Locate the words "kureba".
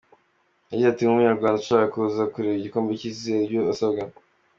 2.31-2.57